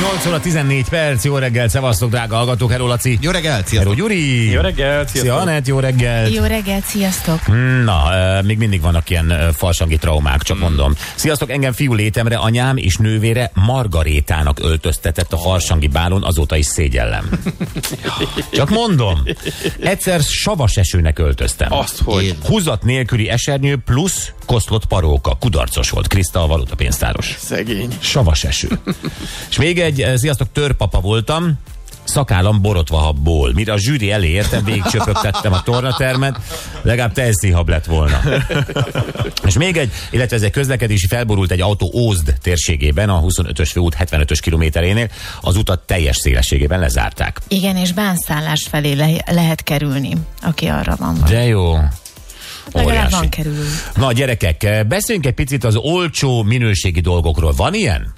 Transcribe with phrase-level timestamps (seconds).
[0.00, 3.18] 8 óra 14 perc, jó reggel, szevasztok, drága hallgatók, hello Laci.
[3.20, 3.94] Jó reggelt, Hello sziasztok!
[3.94, 4.50] Gyuri.
[4.50, 5.46] Jó reggelt, Szia sziasztok.
[5.46, 6.28] Anett, jó reggel.
[6.28, 7.46] Jó reggelt, sziasztok!
[7.84, 8.02] Na,
[8.44, 10.94] még mindig vannak ilyen ö, falsangi traumák, csak mondom.
[11.14, 17.28] Sziasztok, engem fiú létemre anyám és nővére Margarétának öltöztetett a farsangi bálon, azóta is szégyellem.
[18.52, 19.22] Csak mondom,
[19.80, 21.72] egyszer savas esőnek öltöztem.
[21.72, 22.34] Azt, hogy Én.
[22.44, 25.36] Húzat nélküli esernyő plusz koszlott paróka.
[25.40, 26.06] Kudarcos volt.
[26.06, 27.36] Kriszta a valutapénztáros.
[27.38, 27.96] szegény.
[28.00, 28.68] Savas eső.
[29.50, 31.58] és még egy, eh, sziasztok, törpapa voltam,
[32.04, 33.52] szakállam borotva habból.
[33.52, 36.38] Mire a zsűri elé értem, végigcsöpögtettem a tornatermet,
[36.82, 38.20] legalább teljeszihab lett volna.
[39.46, 43.96] és még egy, illetve ez egy közlekedési felborult egy autó Ózd térségében, a 25-ös főút
[43.98, 45.08] 75-ös kilométerénél,
[45.40, 47.40] az utat teljes szélességében lezárták.
[47.48, 51.14] Igen, és bánszállás felé le- lehet kerülni, aki arra van.
[51.20, 51.30] Vagy.
[51.30, 51.76] De jó.
[52.72, 53.66] Legalább van kerülő.
[53.96, 57.52] Na gyerekek, eh, beszéljünk egy picit az olcsó minőségi dolgokról.
[57.52, 58.12] Van ilyen?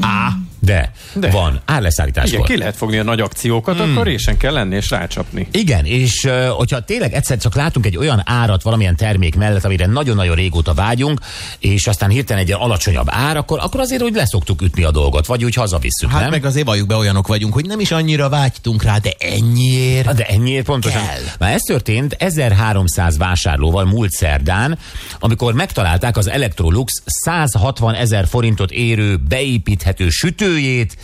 [0.00, 0.28] Á,
[0.58, 0.92] de, de.
[1.12, 1.30] De.
[1.30, 1.60] van.
[1.64, 2.32] Árleszállításkor.
[2.32, 3.90] Igen, ki lehet fogni a nagy akciókat, hmm.
[3.90, 5.48] akkor résen kell lenni és rácsapni.
[5.50, 10.34] Igen, és hogyha tényleg egyszer csak látunk egy olyan árat valamilyen termék mellett, amire nagyon-nagyon
[10.34, 11.20] régóta vágyunk,
[11.58, 15.44] és aztán hirtelen egy alacsonyabb ár, akkor, akkor azért úgy leszoktuk ütni a dolgot, vagy
[15.44, 16.30] úgy hazavisszük, Hát nem?
[16.30, 20.14] meg azért valljuk be olyanok vagyunk, hogy nem is annyira vágytunk rá, de ennyiért.
[20.14, 21.06] De ennyiért pontosan.
[21.06, 21.22] Kell.
[21.38, 24.78] Már ez történt 1300 vásárlóval múlt szerdán,
[25.18, 30.08] amikor megtalálták az Electrolux 160 ezer forintot érő beépíthető
[30.50, 30.96] sütőjét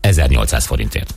[0.00, 1.14] 1800 forintért.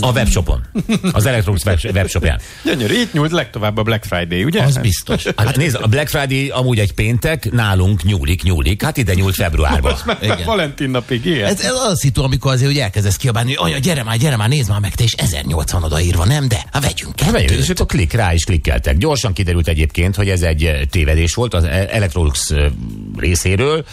[0.00, 0.66] A webshopon.
[1.12, 2.40] Az Electrolux web- webshopján.
[2.64, 4.62] Gyönyörű, itt nyúlt legtovább a Black Friday, ugye?
[4.62, 5.24] Az biztos.
[5.36, 8.82] Hát nézd, a Black Friday amúgy egy péntek, nálunk nyúlik, nyúlik.
[8.82, 9.90] Hát ide nyúlt februárban.
[9.92, 10.38] Most már Igen.
[10.44, 11.48] Valentin napig ilyen.
[11.48, 14.36] Ez, ez az a szitu, amikor azért úgy elkezdesz kiabálni, hogy anya, gyere már, gyere
[14.36, 16.48] már, nézd már meg, te is 1080 odaírva, nem?
[16.48, 17.80] De, hát vegyünk Hát megyünk, és kettőt.
[17.80, 18.96] akkor klik rá is klikkeltek.
[18.96, 22.64] Gyorsan kiderült egyébként, hogy ez egy eh, tévedés volt az Electrolux eh,
[23.16, 23.84] részéről.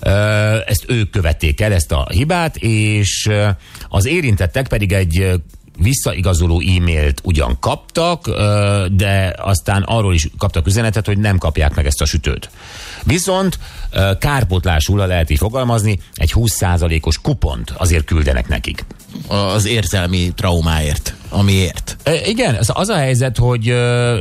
[0.00, 3.28] Eh, Ezt ők követték el, ezt a hibát, és
[3.88, 5.27] az érintettek pedig egy
[5.78, 8.28] visszaigazoló e-mailt ugyan kaptak,
[8.90, 12.50] de aztán arról is kaptak üzenetet, hogy nem kapják meg ezt a sütőt.
[13.04, 13.58] Viszont
[14.86, 18.84] ha lehet így fogalmazni, egy 20%-os kupont azért küldenek nekik.
[19.28, 21.96] Az érzelmi traumáért, amiért.
[22.26, 23.68] Igen, az, az a helyzet, hogy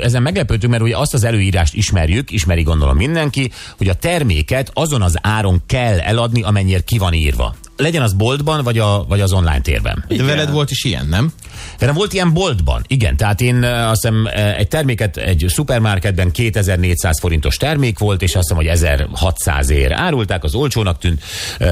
[0.04, 5.02] ezen meglepődtünk, mert ugye azt az előírást ismerjük, ismeri gondolom mindenki, hogy a terméket azon
[5.02, 7.56] az áron kell eladni, amennyire ki van írva.
[7.78, 10.06] Legyen az boltban, vagy, a, vagy az online térben.
[10.08, 11.32] De veled volt is ilyen, nem?
[11.80, 13.18] De volt ilyen boltban, igen.
[13.18, 18.58] Tehát én azt hiszem egy terméket egy szupermarketben 2400 forintos termék volt, és azt hiszem,
[18.58, 21.24] hogy 1600 ér árulták, az olcsónak tűnt.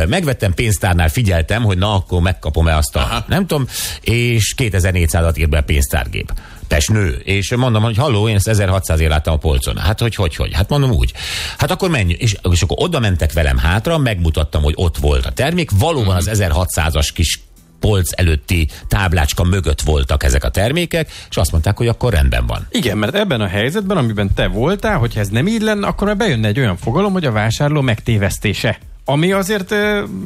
[0.08, 3.26] Megvettem pénztárnál, figyeltem, hogy na akkor megkapom-e azt a, Aha.
[3.28, 3.68] nem tudom,
[4.02, 6.34] és 2400-at írt be a pénztárgép.
[6.88, 7.22] Nő.
[7.24, 9.78] És mondom, hogy halló, én ezt 1600 ér láttam a polcon.
[9.78, 10.54] Hát hogy, hogy, hogy?
[10.54, 11.14] Hát mondom úgy.
[11.58, 12.16] Hát akkor menj.
[12.20, 15.70] És, és akkor oda mentek velem hátra, megmutattam, hogy ott volt a termék.
[15.72, 17.40] Valóban az 1600-as kis
[17.80, 22.68] polc előtti táblácska mögött voltak ezek a termékek, és azt mondták, hogy akkor rendben van.
[22.72, 26.18] Igen, mert ebben a helyzetben, amiben te voltál, hogyha ez nem így lenne, akkor már
[26.18, 28.78] bejönne egy olyan fogalom, hogy a vásárló megtévesztése.
[29.08, 29.74] Ami azért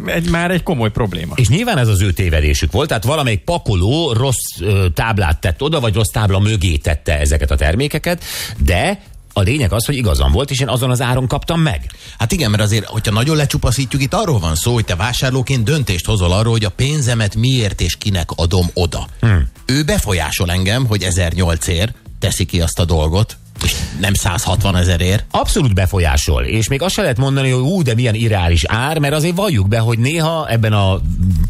[0.06, 1.34] egy, már egy komoly probléma.
[1.36, 4.60] És nyilván ez az ő tévedésük volt, tehát valamelyik pakoló rossz
[4.94, 8.24] táblát tett oda, vagy rossz tábla mögé tette ezeket a termékeket,
[8.58, 9.02] de
[9.34, 11.92] a lényeg az, hogy igazam volt, és én azon az áron kaptam meg.
[12.18, 16.06] Hát igen, mert azért, hogyha nagyon lecsupaszítjuk, itt arról van szó, hogy te vásárlóként döntést
[16.06, 19.08] hozol arról, hogy a pénzemet miért és kinek adom oda.
[19.20, 19.48] Hmm.
[19.66, 25.26] Ő befolyásol engem, hogy 1008 ér teszi ki azt a dolgot, és nem 160 ezerért.
[25.32, 29.14] Abszolút befolyásol, és még azt se lehet mondani, hogy ú, de milyen irreális ár, mert
[29.14, 31.00] azért valljuk be, hogy néha ebben a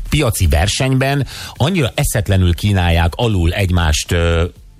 [0.10, 4.16] piaci versenyben annyira eszetlenül kínálják alul egymást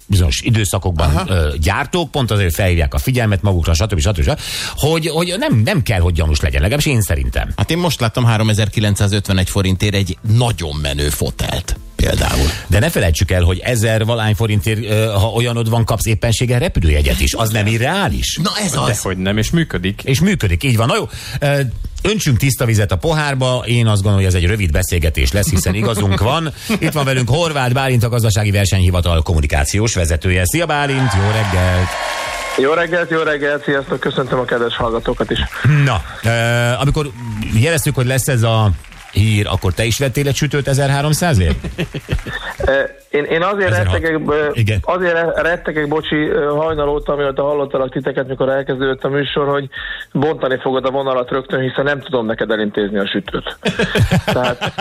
[0.10, 4.00] bizonyos időszakokban ö, gyártók, pont azért felhívják a figyelmet magukra, stb.
[4.00, 4.22] stb.
[4.22, 4.40] stb.
[4.76, 7.54] Hogy, hogy nem, nem kell, hogy gyanús legyen, legalábbis én szerintem.
[7.56, 12.48] Hát én most láttam 3951 forintért egy nagyon menő fotelt például.
[12.68, 17.34] De ne felejtsük el, hogy ezer valány forintért, ha olyanod van, kapsz éppenséggel repülőjegyet is.
[17.34, 18.40] Az nem irreális.
[18.44, 18.88] Na ez az.
[18.88, 20.02] Dehogy nem, és működik.
[20.04, 20.88] És működik, így van.
[20.88, 21.10] Na jó,
[22.04, 23.64] öntsünk tiszta vizet a pohárba.
[23.66, 26.54] Én azt gondolom, hogy ez egy rövid beszélgetés lesz, hiszen igazunk van.
[26.80, 30.46] Itt van velünk Horváth Bálint, a gazdasági versenyhivatal kommunikációs vezetője.
[30.46, 31.88] Szia Bálint, jó reggelt!
[32.58, 35.40] Jó reggelt, jó reggelt, sziasztok, köszöntöm a kedves hallgatókat is.
[35.84, 36.02] Na,
[36.80, 37.10] amikor
[37.54, 38.72] jeleztük, hogy lesz ez a
[39.12, 41.56] hír, akkor te is vettél egy sütőt 1300-ért?
[42.58, 44.02] E, Én, én azért, 1600.
[44.02, 44.22] rettegek,
[44.54, 44.80] Igen.
[44.82, 46.16] azért rettegek, bocsi,
[46.56, 49.70] hajnal óta, amióta hallottalak titeket, mikor elkezdődött a műsor, hogy
[50.12, 53.58] bontani fogod a vonalat rögtön, hiszen nem tudom neked elintézni a sütőt.
[54.26, 54.74] Tehát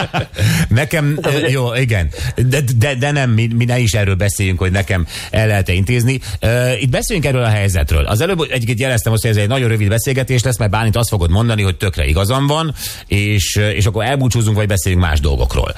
[0.69, 4.71] Nekem, ö, jó, igen, de, de, de nem, mi, mi ne is erről beszéljünk, hogy
[4.73, 6.21] nekem el lehet intézni.
[6.41, 8.05] Ö, Itt beszéljünk erről a helyzetről.
[8.05, 11.09] Az előbb egyébként jeleztem azt, hogy ez egy nagyon rövid beszélgetés lesz, mert Bálint azt
[11.09, 12.75] fogod mondani, hogy tökre igazam van,
[13.07, 15.75] és, és akkor elbúcsúzunk, vagy beszéljünk más dolgokról.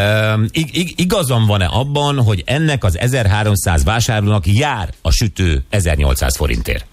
[0.50, 6.86] Ig, ig, igazam van-e abban, hogy ennek az 1300 vásárlónak jár a sütő 1800 forintért?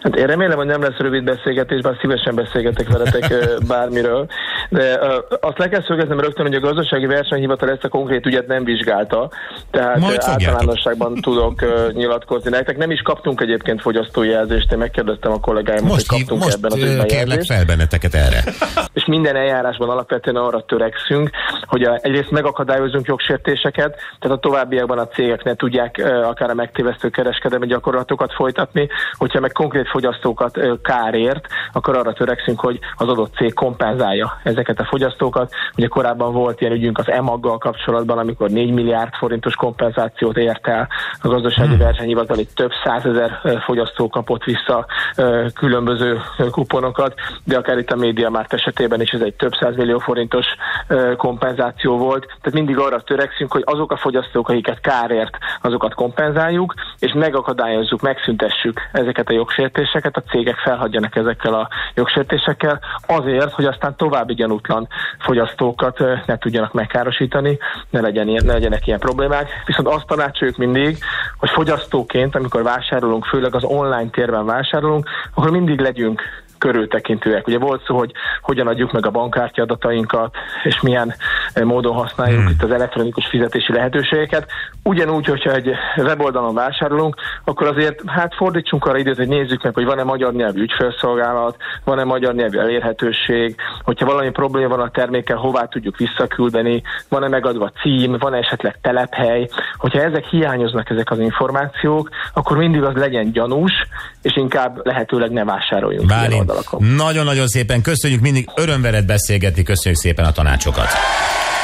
[0.00, 3.34] Hát én remélem, hogy nem lesz rövid beszélgetés, bár szívesen beszélgetek veletek
[3.68, 4.26] bármiről,
[4.68, 4.98] de
[5.40, 9.30] azt le kell szögeznem rögtön, hogy a gazdasági versenyhivatal ezt a konkrét ügyet nem vizsgálta,
[9.70, 12.50] tehát Majd általánosságban tudok nyilatkozni.
[12.50, 12.76] Nektek.
[12.76, 16.78] Nem is kaptunk egyébként fogyasztói jelzést, én megkérdeztem a kollégáimat, hogy kaptunk most ebben az
[16.78, 18.44] ügyben kérlek fel benneteket erre.
[19.00, 21.30] és minden eljárásban alapvetően arra törekszünk,
[21.66, 27.66] hogy egyrészt megakadályozunk jogsértéseket, tehát a továbbiakban a cégek ne tudják akár a megtévesztő kereskedelmi
[27.66, 34.38] gyakorlatokat folytatni, hogyha meg konkrét fogyasztókat kárért, akkor arra törekszünk, hogy az adott cég kompenzálja
[34.42, 35.52] ezeket a fogyasztókat.
[35.76, 40.88] Ugye korábban volt ilyen ügyünk az EMAG-gal kapcsolatban, amikor 4 milliárd forintos kompenzációt ért el
[41.22, 41.78] a gazdasági hmm.
[41.78, 44.86] versenyhivatal, itt több százezer fogyasztó kapott vissza
[45.54, 50.46] különböző kuponokat, de akár itt a médiamárt esetében is ez egy több millió forintos
[51.16, 52.26] kompenzáció volt.
[52.26, 58.80] Tehát mindig arra törekszünk, hogy azok a fogyasztók, akiket kárért, azokat kompenzáljuk, és megakadályozzuk, megszüntessük
[58.92, 64.88] ezeket a jogsértéseket, a cégek felhagyjanak ezekkel a jogsértésekkel, azért, hogy aztán további gyanútlan
[65.18, 67.58] fogyasztókat ne tudjanak megkárosítani,
[67.90, 69.48] ne, legyen ne legyenek ilyen problémák.
[69.66, 70.98] Viszont azt tanácsoljuk mindig,
[71.36, 76.22] hogy fogyasztóként, amikor vásárolunk, főleg az online térben vásárolunk, akkor mindig legyünk
[76.60, 77.46] körültekintőek.
[77.46, 78.12] Ugye volt szó, hogy
[78.42, 81.14] hogyan adjuk meg a bankkártya adatainkat, és milyen
[81.52, 82.48] eh, módon használjuk hmm.
[82.48, 84.46] itt az elektronikus fizetési lehetőségeket.
[84.82, 89.84] Ugyanúgy, hogyha egy weboldalon vásárolunk, akkor azért hát fordítsunk arra időt, hogy nézzük meg, hogy
[89.84, 95.64] van-e magyar nyelvű ügyfélszolgálat, van-e magyar nyelvű elérhetőség, hogyha valami probléma van a termékkel, hová
[95.64, 99.48] tudjuk visszaküldeni, van-e megadva cím, van-e esetleg telephely.
[99.76, 103.72] Hogyha ezek hiányoznak, ezek az információk, akkor mindig az legyen gyanús,
[104.22, 106.84] és inkább lehetőleg ne vásároljunk Bálint, oldalakon.
[106.84, 110.88] nagyon-nagyon szépen köszönjük, mindig öröm veled beszélgetni, köszönjük szépen a tanácsokat.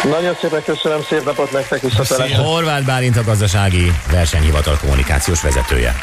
[0.02, 2.32] Nagyon szépen köszönöm, szép napot nektek, visszafelé.
[2.32, 5.94] Horváth Bálint a gazdasági versenyhivatal kommunikációs vezetője.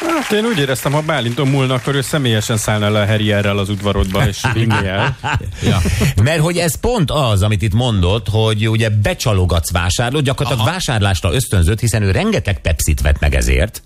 [0.00, 3.68] Hát én úgy éreztem, ha Bálinton múlna, akkor ő személyesen szállna le a Harrierrel az
[3.68, 5.16] udvarodba, és vinni el.
[5.62, 5.80] Ja.
[6.22, 10.74] Mert hogy ez pont az, amit itt mondott, hogy ugye becsalogatsz vásárlót, gyakorlatilag Aha.
[10.74, 13.82] vásárlásra ösztönzött, hiszen ő rengeteg pepsit vett meg ezért,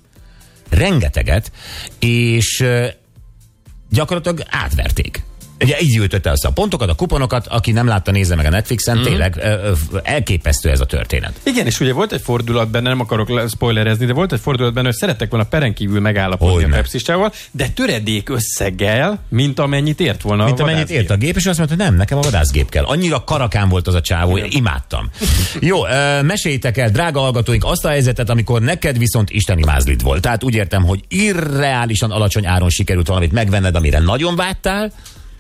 [0.71, 1.53] rengeteget,
[1.99, 2.65] és
[3.93, 5.23] gyakorlatilag átverték.
[5.63, 8.99] Ugye így gyűjtötte össze a pontokat, a kuponokat, aki nem látta, nézze meg a Netflixen,
[8.99, 9.03] mm.
[9.03, 9.41] tényleg
[10.03, 11.33] elképesztő ez a történet.
[11.43, 14.75] Igen, és ugye volt egy fordulat benne, nem akarok le- spoilerezni, de volt egy fordulat
[14.75, 16.73] benne, hogy szerettek volna peren kívül megállapodni Hogyne.
[16.73, 21.37] a Pepsi-sával, de töredék összeggel, mint amennyit ért volna Mint a amennyit ért a gép,
[21.37, 22.85] és azt mondta, hogy nem, nekem a vadászgép kell.
[22.85, 25.11] Annyira karakán volt az a csávó, én imádtam.
[25.61, 25.83] Jó,
[26.23, 30.21] meséljétek el, drága hallgatóink, azt a helyzetet, amikor neked viszont isteni mázlid volt.
[30.21, 34.93] Tehát úgy értem, hogy irreálisan alacsony áron sikerült valamit megvenned, amire nagyon vágytál,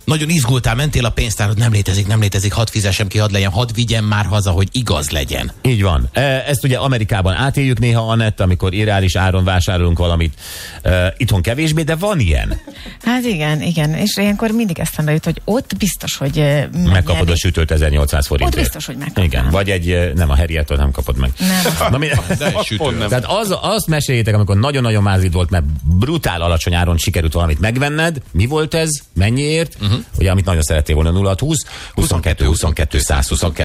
[0.04, 3.69] Nagyon izgultál, mentél a pénztárod, nem létezik, nem létezik, hadd fizessem ki, hadd legyen, hadd
[3.75, 5.52] vigyem már haza, hogy igaz legyen.
[5.62, 6.08] Így van.
[6.12, 10.34] E, Ezt ugye Amerikában átéljük néha, Anett, amikor irreális áron vásárolunk valamit.
[10.82, 12.60] E, Itthon kevésbé, de van ilyen.
[13.02, 13.94] Hát igen, igen.
[13.94, 16.62] És ilyenkor mindig eszembe jut, hogy ott biztos, hogy ö,
[16.93, 18.56] Megkapod a sütőt 1800 forintért.
[18.58, 19.25] Ott biztos, hogy megkapnám.
[19.26, 21.31] Igen, vagy egy, e, nem a Harriet-től nem kapod meg.
[21.38, 21.90] Nem.
[21.90, 22.08] Na, mi,
[22.38, 22.96] De sütő.
[22.98, 23.08] Nem.
[23.12, 25.65] tehát az, azt meséljétek, amikor nagyon-nagyon mázid volt, mert
[25.98, 28.17] brutál alacsony áron sikerült valamit megvenned.
[28.31, 28.91] Mi volt ez?
[29.15, 29.77] Mennyiért?
[29.81, 29.92] Uh-huh.
[30.19, 31.56] Ugye, amit nagyon szerettél volna 0 20
[31.94, 33.53] 22 22 122